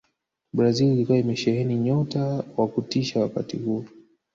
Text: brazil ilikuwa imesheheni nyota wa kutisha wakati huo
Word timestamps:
brazil 0.53 0.87
ilikuwa 0.93 1.17
imesheheni 1.17 1.75
nyota 1.75 2.43
wa 2.57 2.67
kutisha 2.67 3.19
wakati 3.19 3.57
huo 3.57 3.85